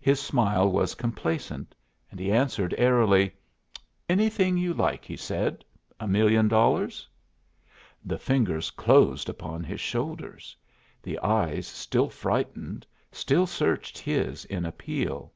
His 0.00 0.18
smile 0.18 0.72
was 0.72 0.94
complacent. 0.94 1.74
He 2.16 2.32
answered 2.32 2.74
airily: 2.78 3.34
"Anything 4.08 4.56
you 4.56 4.72
like," 4.72 5.04
he 5.04 5.14
said; 5.14 5.62
"a 6.00 6.08
million 6.08 6.48
dollars?" 6.48 7.06
The 8.02 8.16
fingers 8.18 8.70
closed 8.70 9.28
upon 9.28 9.62
his 9.62 9.82
shoulders. 9.82 10.56
The 11.02 11.18
eyes, 11.18 11.66
still 11.66 12.08
frightened, 12.08 12.86
still 13.12 13.46
searched 13.46 13.98
his 13.98 14.46
in 14.46 14.64
appeal. 14.64 15.34